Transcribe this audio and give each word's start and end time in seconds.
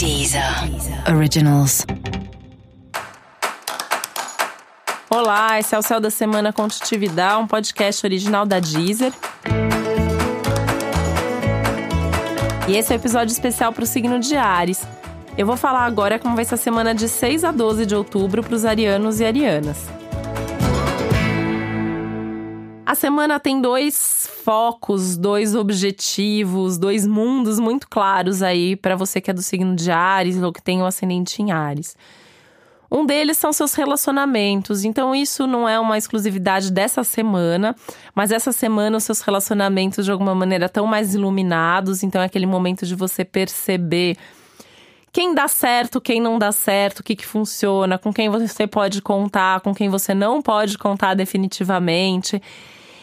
Deezer 0.00 0.42
Originals. 1.14 1.84
Olá, 5.10 5.60
esse 5.60 5.74
é 5.74 5.78
o 5.78 5.82
Céu 5.82 6.00
da 6.00 6.10
Semana 6.10 6.54
com 6.54 6.66
um 7.38 7.46
podcast 7.46 8.06
original 8.06 8.46
da 8.46 8.58
Deezer. 8.60 9.12
E 12.66 12.78
esse 12.78 12.90
é 12.90 12.96
o 12.96 12.98
um 12.98 12.98
episódio 12.98 13.30
especial 13.30 13.74
para 13.74 13.84
o 13.84 13.86
signo 13.86 14.18
de 14.18 14.36
Ares. 14.36 14.80
Eu 15.36 15.44
vou 15.44 15.58
falar 15.58 15.84
agora 15.84 16.18
como 16.18 16.34
vai 16.34 16.46
ser 16.46 16.54
a 16.54 16.56
semana 16.56 16.94
de 16.94 17.06
6 17.06 17.44
a 17.44 17.52
12 17.52 17.84
de 17.84 17.94
outubro 17.94 18.42
para 18.42 18.54
os 18.54 18.64
arianos 18.64 19.20
e 19.20 19.26
arianas. 19.26 19.99
A 22.90 22.94
semana 22.96 23.38
tem 23.38 23.60
dois 23.60 24.28
focos, 24.44 25.16
dois 25.16 25.54
objetivos, 25.54 26.76
dois 26.76 27.06
mundos 27.06 27.60
muito 27.60 27.88
claros 27.88 28.42
aí 28.42 28.74
para 28.74 28.96
você 28.96 29.20
que 29.20 29.30
é 29.30 29.32
do 29.32 29.42
signo 29.42 29.76
de 29.76 29.92
Ares 29.92 30.42
ou 30.42 30.52
que 30.52 30.60
tem 30.60 30.82
o 30.82 30.84
ascendente 30.84 31.40
em 31.40 31.52
Ares. 31.52 31.96
Um 32.90 33.06
deles 33.06 33.36
são 33.36 33.52
seus 33.52 33.74
relacionamentos. 33.74 34.82
Então, 34.82 35.14
isso 35.14 35.46
não 35.46 35.68
é 35.68 35.78
uma 35.78 35.96
exclusividade 35.96 36.72
dessa 36.72 37.04
semana, 37.04 37.76
mas 38.12 38.32
essa 38.32 38.50
semana 38.50 38.96
os 38.96 39.04
seus 39.04 39.20
relacionamentos, 39.20 40.04
de 40.04 40.10
alguma 40.10 40.34
maneira, 40.34 40.66
estão 40.66 40.84
mais 40.84 41.14
iluminados. 41.14 42.02
Então, 42.02 42.20
é 42.20 42.24
aquele 42.24 42.44
momento 42.44 42.84
de 42.84 42.96
você 42.96 43.24
perceber 43.24 44.16
quem 45.12 45.32
dá 45.32 45.46
certo, 45.46 46.00
quem 46.00 46.20
não 46.20 46.40
dá 46.40 46.50
certo, 46.50 46.98
o 46.98 47.04
que, 47.04 47.14
que 47.14 47.24
funciona, 47.24 47.98
com 47.98 48.12
quem 48.12 48.28
você 48.28 48.66
pode 48.66 49.00
contar, 49.00 49.60
com 49.60 49.72
quem 49.72 49.88
você 49.88 50.12
não 50.12 50.42
pode 50.42 50.76
contar 50.76 51.14
definitivamente. 51.14 52.42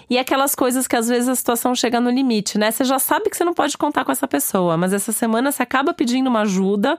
E 0.10 0.18
aquelas 0.18 0.56
coisas 0.56 0.88
que 0.88 0.96
às 0.96 1.10
vezes 1.10 1.28
a 1.28 1.36
situação 1.36 1.76
chega 1.76 2.00
no 2.00 2.10
limite, 2.10 2.58
né? 2.58 2.72
Você 2.72 2.86
já 2.86 2.98
sabe 2.98 3.30
que 3.30 3.36
você 3.36 3.44
não 3.44 3.54
pode 3.54 3.78
contar 3.78 4.06
com 4.06 4.12
essa 4.12 4.28
pessoa, 4.28 4.78
mas 4.78 4.94
essa 4.94 5.12
semana 5.12 5.52
você 5.52 5.62
acaba 5.62 5.94
pedindo 5.94 6.30
uma 6.30 6.42
ajuda 6.42 6.98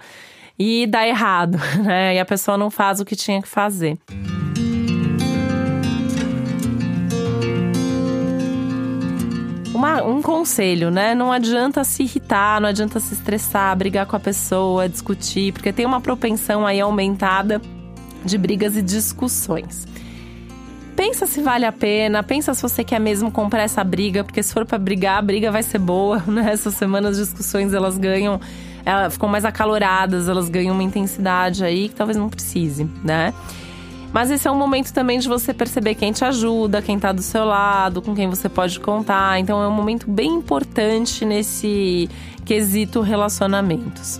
e 0.58 0.86
dá 0.86 1.08
errado, 1.08 1.58
né? 1.82 2.16
E 2.16 2.18
a 2.18 2.24
pessoa 2.26 2.58
não 2.58 2.70
faz 2.70 3.00
o 3.00 3.06
que 3.06 3.16
tinha 3.16 3.40
que 3.40 3.48
fazer. 3.48 3.96
Uma, 9.74 10.02
um 10.02 10.20
conselho, 10.20 10.90
né? 10.90 11.14
Não 11.14 11.32
adianta 11.32 11.84
se 11.84 12.02
irritar, 12.02 12.60
não 12.60 12.68
adianta 12.68 13.00
se 13.00 13.14
estressar, 13.14 13.74
brigar 13.74 14.04
com 14.04 14.16
a 14.16 14.20
pessoa, 14.20 14.86
discutir, 14.86 15.54
porque 15.54 15.72
tem 15.72 15.86
uma 15.86 16.00
propensão 16.00 16.66
aí 16.66 16.78
aumentada 16.78 17.62
de 18.22 18.36
brigas 18.36 18.76
e 18.76 18.82
discussões 18.82 19.86
pensa 20.98 21.28
se 21.28 21.40
vale 21.40 21.64
a 21.64 21.70
pena, 21.70 22.24
pensa 22.24 22.52
se 22.52 22.60
você 22.60 22.82
quer 22.82 22.98
mesmo 22.98 23.30
comprar 23.30 23.62
essa 23.62 23.84
briga, 23.84 24.24
porque 24.24 24.42
se 24.42 24.52
for 24.52 24.66
para 24.66 24.76
brigar, 24.76 25.18
a 25.18 25.22
briga 25.22 25.52
vai 25.52 25.62
ser 25.62 25.78
boa, 25.78 26.20
né? 26.26 26.50
Essas 26.52 26.74
semanas 26.74 27.16
de 27.16 27.22
discussões 27.22 27.72
elas 27.72 27.96
ganham, 27.96 28.40
elas 28.84 29.12
ficam 29.12 29.28
mais 29.28 29.44
acaloradas, 29.44 30.28
elas 30.28 30.48
ganham 30.48 30.74
uma 30.74 30.82
intensidade 30.82 31.64
aí 31.64 31.88
que 31.88 31.94
talvez 31.94 32.16
não 32.16 32.28
precise, 32.28 32.90
né? 33.04 33.32
Mas 34.12 34.28
esse 34.32 34.48
é 34.48 34.50
um 34.50 34.56
momento 34.56 34.92
também 34.92 35.20
de 35.20 35.28
você 35.28 35.54
perceber 35.54 35.94
quem 35.94 36.10
te 36.10 36.24
ajuda, 36.24 36.82
quem 36.82 36.98
tá 36.98 37.12
do 37.12 37.22
seu 37.22 37.44
lado, 37.44 38.02
com 38.02 38.12
quem 38.12 38.28
você 38.28 38.48
pode 38.48 38.80
contar. 38.80 39.38
Então 39.38 39.62
é 39.62 39.68
um 39.68 39.72
momento 39.72 40.10
bem 40.10 40.34
importante 40.34 41.24
nesse 41.24 42.10
quesito 42.44 43.02
relacionamentos. 43.02 44.18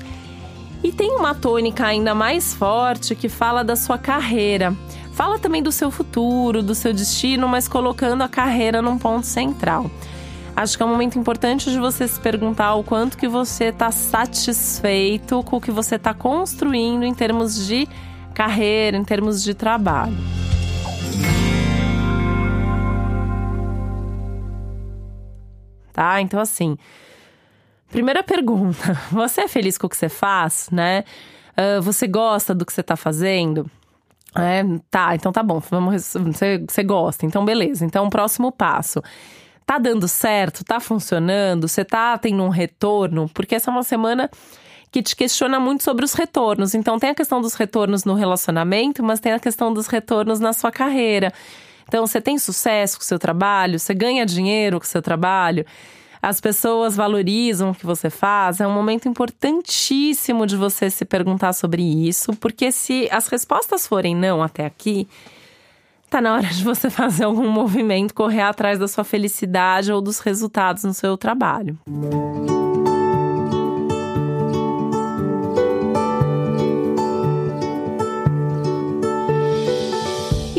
E 0.84 0.92
tem 0.92 1.10
uma 1.10 1.34
tônica 1.34 1.84
ainda 1.84 2.14
mais 2.14 2.54
forte 2.54 3.16
que 3.16 3.28
fala 3.28 3.64
da 3.64 3.74
sua 3.74 3.98
carreira. 3.98 4.76
Fala 5.18 5.36
também 5.36 5.60
do 5.60 5.72
seu 5.72 5.90
futuro, 5.90 6.62
do 6.62 6.76
seu 6.76 6.92
destino, 6.92 7.48
mas 7.48 7.66
colocando 7.66 8.22
a 8.22 8.28
carreira 8.28 8.80
num 8.80 8.96
ponto 8.96 9.26
central. 9.26 9.90
Acho 10.54 10.76
que 10.76 10.82
é 10.84 10.86
um 10.86 10.90
momento 10.90 11.18
importante 11.18 11.72
de 11.72 11.76
você 11.76 12.06
se 12.06 12.20
perguntar 12.20 12.76
o 12.76 12.84
quanto 12.84 13.18
que 13.18 13.26
você 13.26 13.64
está 13.64 13.90
satisfeito 13.90 15.42
com 15.42 15.56
o 15.56 15.60
que 15.60 15.72
você 15.72 15.96
está 15.96 16.14
construindo 16.14 17.02
em 17.02 17.12
termos 17.12 17.66
de 17.66 17.88
carreira, 18.32 18.96
em 18.96 19.02
termos 19.02 19.42
de 19.42 19.54
trabalho. 19.54 20.16
Tá? 25.92 26.20
Então, 26.20 26.38
assim, 26.38 26.78
primeira 27.90 28.22
pergunta: 28.22 28.96
você 29.10 29.40
é 29.40 29.48
feliz 29.48 29.76
com 29.76 29.88
o 29.88 29.90
que 29.90 29.96
você 29.96 30.08
faz, 30.08 30.68
né? 30.70 31.02
Uh, 31.58 31.82
você 31.82 32.06
gosta 32.06 32.54
do 32.54 32.64
que 32.64 32.72
você 32.72 32.82
está 32.82 32.94
fazendo? 32.94 33.68
É, 34.36 34.62
tá, 34.90 35.14
então 35.14 35.32
tá 35.32 35.42
bom. 35.42 35.60
Vamos, 35.70 36.14
você, 36.14 36.58
você 36.58 36.82
gosta, 36.82 37.24
então 37.26 37.44
beleza. 37.44 37.84
Então, 37.84 38.06
o 38.06 38.10
próximo 38.10 38.52
passo. 38.52 39.02
Tá 39.64 39.78
dando 39.78 40.08
certo? 40.08 40.64
Tá 40.64 40.80
funcionando? 40.80 41.68
Você 41.68 41.84
tá 41.84 42.16
tendo 42.16 42.42
um 42.42 42.48
retorno? 42.48 43.28
Porque 43.34 43.54
essa 43.54 43.70
é 43.70 43.72
uma 43.72 43.82
semana 43.82 44.30
que 44.90 45.02
te 45.02 45.14
questiona 45.14 45.60
muito 45.60 45.82
sobre 45.82 46.04
os 46.04 46.14
retornos. 46.14 46.74
Então, 46.74 46.98
tem 46.98 47.10
a 47.10 47.14
questão 47.14 47.40
dos 47.40 47.54
retornos 47.54 48.04
no 48.04 48.14
relacionamento, 48.14 49.02
mas 49.02 49.20
tem 49.20 49.32
a 49.32 49.38
questão 49.38 49.72
dos 49.72 49.86
retornos 49.86 50.40
na 50.40 50.54
sua 50.54 50.70
carreira. 50.70 51.32
Então, 51.86 52.06
você 52.06 52.20
tem 52.20 52.38
sucesso 52.38 52.96
com 52.96 53.02
o 53.02 53.06
seu 53.06 53.18
trabalho? 53.18 53.78
Você 53.78 53.92
ganha 53.92 54.24
dinheiro 54.24 54.78
com 54.78 54.84
o 54.84 54.88
seu 54.88 55.02
trabalho? 55.02 55.66
As 56.20 56.40
pessoas 56.40 56.96
valorizam 56.96 57.70
o 57.70 57.74
que 57.74 57.86
você 57.86 58.10
faz, 58.10 58.60
é 58.60 58.66
um 58.66 58.72
momento 58.72 59.08
importantíssimo 59.08 60.46
de 60.46 60.56
você 60.56 60.90
se 60.90 61.04
perguntar 61.04 61.52
sobre 61.52 61.82
isso, 61.82 62.32
porque 62.36 62.72
se 62.72 63.08
as 63.10 63.28
respostas 63.28 63.86
forem 63.86 64.14
não 64.14 64.42
até 64.42 64.66
aqui, 64.66 65.08
tá 66.10 66.20
na 66.20 66.34
hora 66.34 66.48
de 66.48 66.64
você 66.64 66.88
fazer 66.90 67.24
algum 67.24 67.48
movimento, 67.48 68.14
correr 68.14 68.42
atrás 68.42 68.78
da 68.78 68.88
sua 68.88 69.04
felicidade 69.04 69.92
ou 69.92 70.00
dos 70.00 70.18
resultados 70.18 70.84
no 70.84 70.94
seu 70.94 71.16
trabalho. 71.16 71.78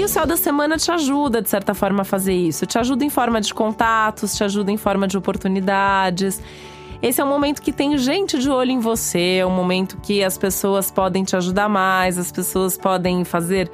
Céu 0.07 0.25
da 0.25 0.37
semana 0.37 0.77
te 0.77 0.91
ajuda, 0.91 1.41
de 1.41 1.49
certa 1.49 1.73
forma, 1.73 2.01
a 2.01 2.05
fazer 2.05 2.33
isso. 2.33 2.65
Te 2.65 2.77
ajuda 2.77 3.03
em 3.03 3.09
forma 3.09 3.41
de 3.41 3.53
contatos, 3.53 4.35
te 4.35 4.43
ajuda 4.43 4.71
em 4.71 4.77
forma 4.77 5.07
de 5.07 5.17
oportunidades. 5.17 6.41
Esse 7.01 7.21
é 7.21 7.23
um 7.23 7.29
momento 7.29 7.61
que 7.61 7.71
tem 7.71 7.97
gente 7.97 8.37
de 8.37 8.49
olho 8.49 8.71
em 8.71 8.79
você, 8.79 9.37
é 9.37 9.45
um 9.45 9.51
momento 9.51 9.97
que 10.01 10.21
as 10.23 10.37
pessoas 10.37 10.91
podem 10.91 11.23
te 11.23 11.35
ajudar 11.35 11.69
mais, 11.69 12.17
as 12.17 12.31
pessoas 12.31 12.77
podem 12.77 13.23
fazer 13.23 13.71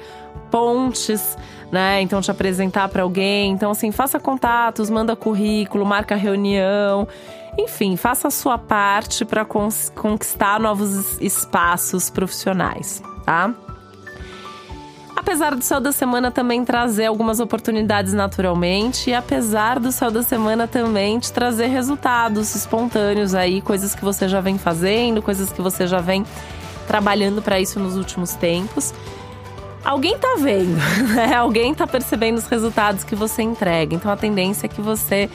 pontes, 0.50 1.36
né? 1.72 2.00
Então 2.00 2.20
te 2.20 2.30
apresentar 2.30 2.88
para 2.88 3.02
alguém. 3.02 3.50
Então 3.50 3.72
assim, 3.72 3.90
faça 3.90 4.20
contatos, 4.20 4.88
manda 4.88 5.16
currículo, 5.16 5.84
marca 5.84 6.14
reunião. 6.14 7.08
Enfim, 7.58 7.96
faça 7.96 8.28
a 8.28 8.30
sua 8.30 8.58
parte 8.58 9.24
para 9.24 9.44
conquistar 9.44 10.60
novos 10.60 11.20
espaços 11.20 12.08
profissionais, 12.08 13.02
tá? 13.24 13.52
Apesar 15.26 15.56
do 15.56 15.64
céu 15.64 15.80
da 15.80 15.90
semana 15.90 16.30
também 16.30 16.64
trazer 16.64 17.06
algumas 17.06 17.40
oportunidades 17.40 18.12
naturalmente, 18.12 19.10
e 19.10 19.12
apesar 19.12 19.80
do 19.80 19.90
céu 19.90 20.08
da 20.08 20.22
semana 20.22 20.68
também 20.68 21.18
te 21.18 21.32
trazer 21.32 21.66
resultados 21.66 22.54
espontâneos 22.54 23.34
aí, 23.34 23.60
coisas 23.60 23.92
que 23.92 24.04
você 24.04 24.28
já 24.28 24.40
vem 24.40 24.56
fazendo, 24.56 25.20
coisas 25.20 25.50
que 25.50 25.60
você 25.60 25.84
já 25.84 26.00
vem 26.00 26.24
trabalhando 26.86 27.42
para 27.42 27.58
isso 27.58 27.80
nos 27.80 27.96
últimos 27.96 28.34
tempos. 28.34 28.94
Alguém 29.84 30.16
tá 30.16 30.36
vendo, 30.38 30.78
né? 31.12 31.34
Alguém 31.34 31.74
tá 31.74 31.88
percebendo 31.88 32.38
os 32.38 32.46
resultados 32.46 33.02
que 33.02 33.16
você 33.16 33.42
entrega. 33.42 33.96
Então 33.96 34.12
a 34.12 34.16
tendência 34.16 34.66
é 34.66 34.68
que 34.68 34.80
você 34.80 35.28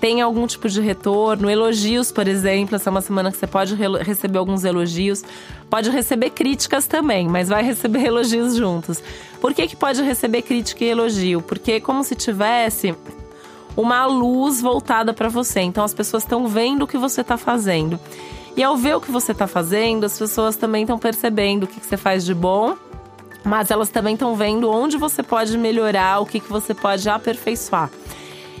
tem 0.00 0.20
algum 0.20 0.46
tipo 0.46 0.68
de 0.68 0.80
retorno, 0.80 1.50
elogios, 1.50 2.12
por 2.12 2.28
exemplo. 2.28 2.76
Essa 2.76 2.88
é 2.88 2.92
uma 2.92 3.00
semana 3.00 3.30
que 3.30 3.36
você 3.36 3.46
pode 3.46 3.74
receber 3.74 4.38
alguns 4.38 4.64
elogios, 4.64 5.24
pode 5.68 5.90
receber 5.90 6.30
críticas 6.30 6.86
também, 6.86 7.28
mas 7.28 7.48
vai 7.48 7.62
receber 7.64 8.04
elogios 8.04 8.54
juntos. 8.54 9.02
Por 9.40 9.54
que, 9.54 9.66
que 9.66 9.76
pode 9.76 10.02
receber 10.02 10.42
crítica 10.42 10.84
e 10.84 10.88
elogio? 10.88 11.42
Porque 11.42 11.72
é 11.72 11.80
como 11.80 12.04
se 12.04 12.14
tivesse 12.14 12.94
uma 13.76 14.06
luz 14.06 14.60
voltada 14.60 15.12
para 15.12 15.28
você. 15.28 15.60
Então 15.60 15.84
as 15.84 15.94
pessoas 15.94 16.22
estão 16.22 16.46
vendo 16.46 16.82
o 16.82 16.86
que 16.86 16.98
você 16.98 17.20
está 17.20 17.36
fazendo. 17.36 17.98
E 18.56 18.62
ao 18.62 18.76
ver 18.76 18.96
o 18.96 19.00
que 19.00 19.10
você 19.10 19.32
está 19.32 19.46
fazendo, 19.46 20.04
as 20.04 20.18
pessoas 20.18 20.56
também 20.56 20.82
estão 20.82 20.98
percebendo 20.98 21.64
o 21.64 21.66
que, 21.66 21.78
que 21.78 21.86
você 21.86 21.96
faz 21.96 22.24
de 22.24 22.34
bom 22.34 22.76
mas 23.44 23.70
elas 23.70 23.88
também 23.88 24.12
estão 24.12 24.34
vendo 24.36 24.70
onde 24.70 24.98
você 24.98 25.22
pode 25.22 25.56
melhorar, 25.56 26.20
o 26.20 26.26
que, 26.26 26.38
que 26.38 26.50
você 26.50 26.74
pode 26.74 27.08
aperfeiçoar. 27.08 27.90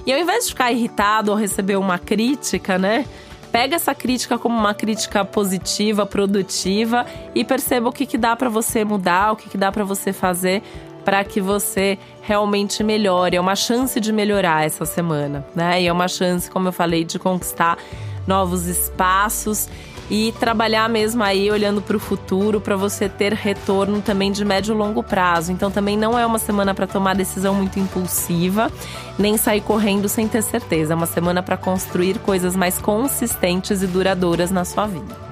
E 0.08 0.12
ao 0.12 0.18
invés 0.18 0.44
de 0.44 0.52
ficar 0.52 0.72
irritado 0.72 1.30
ou 1.30 1.36
receber 1.36 1.76
uma 1.76 1.98
crítica, 1.98 2.78
né? 2.78 3.04
Pega 3.52 3.76
essa 3.76 3.94
crítica 3.94 4.38
como 4.38 4.58
uma 4.58 4.72
crítica 4.72 5.22
positiva, 5.22 6.06
produtiva 6.06 7.04
e 7.34 7.44
perceba 7.44 7.90
o 7.90 7.92
que, 7.92 8.06
que 8.06 8.16
dá 8.16 8.34
para 8.34 8.48
você 8.48 8.86
mudar, 8.86 9.32
o 9.32 9.36
que, 9.36 9.50
que 9.50 9.58
dá 9.58 9.70
para 9.70 9.84
você 9.84 10.10
fazer 10.10 10.62
para 11.04 11.22
que 11.24 11.42
você 11.42 11.98
realmente 12.22 12.82
melhore. 12.82 13.36
É 13.36 13.40
uma 13.40 13.54
chance 13.54 14.00
de 14.00 14.10
melhorar 14.10 14.64
essa 14.64 14.86
semana, 14.86 15.46
né? 15.54 15.82
E 15.82 15.86
é 15.86 15.92
uma 15.92 16.08
chance, 16.08 16.50
como 16.50 16.68
eu 16.68 16.72
falei, 16.72 17.04
de 17.04 17.18
conquistar 17.18 17.76
novos 18.26 18.66
espaços 18.66 19.68
e 20.10 20.32
trabalhar 20.32 20.88
mesmo 20.88 21.22
aí 21.22 21.50
olhando 21.50 21.82
para 21.82 21.96
o 21.96 22.00
futuro 22.00 22.60
para 22.60 22.76
você 22.76 23.08
ter 23.08 23.32
retorno 23.32 24.00
também 24.00 24.32
de 24.32 24.44
médio 24.44 24.74
e 24.74 24.76
longo 24.78 25.02
prazo. 25.02 25.52
Então 25.52 25.70
também 25.70 25.96
não 25.96 26.18
é 26.18 26.24
uma 26.24 26.38
semana 26.38 26.74
para 26.74 26.86
tomar 26.86 27.14
decisão 27.14 27.54
muito 27.54 27.78
impulsiva, 27.78 28.70
nem 29.18 29.36
sair 29.36 29.60
correndo 29.60 30.08
sem 30.08 30.26
ter 30.26 30.42
certeza. 30.42 30.92
É 30.92 30.96
uma 30.96 31.06
semana 31.06 31.42
para 31.42 31.56
construir 31.56 32.18
coisas 32.20 32.56
mais 32.56 32.78
consistentes 32.78 33.82
e 33.82 33.86
duradouras 33.86 34.50
na 34.50 34.64
sua 34.64 34.86
vida. 34.86 35.28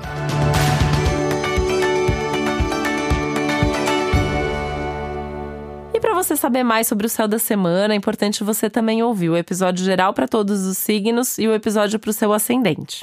para 6.06 6.22
você 6.22 6.36
saber 6.36 6.62
mais 6.62 6.86
sobre 6.86 7.04
o 7.04 7.10
céu 7.10 7.26
da 7.26 7.38
semana, 7.38 7.92
é 7.92 7.96
importante 7.96 8.44
você 8.44 8.70
também 8.70 9.02
ouvir 9.02 9.28
o 9.28 9.36
episódio 9.36 9.84
geral 9.84 10.14
para 10.14 10.28
todos 10.28 10.64
os 10.64 10.78
signos 10.78 11.36
e 11.36 11.48
o 11.48 11.52
episódio 11.52 11.98
para 11.98 12.10
o 12.10 12.12
seu 12.12 12.32
ascendente. 12.32 13.02